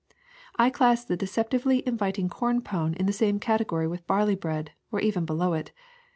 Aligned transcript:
I 0.55 0.71
class 0.71 1.05
the 1.05 1.15
deceptively 1.15 1.85
inviting 1.87 2.27
corn 2.27 2.61
pone 2.63 2.95
in 2.95 3.05
the 3.05 3.13
same 3.13 3.39
category 3.39 3.87
with 3.87 4.07
barley 4.07 4.33
bread, 4.33 4.71
or 4.91 4.99
even 4.99 5.25
below 5.25 5.53
it. 5.53 5.71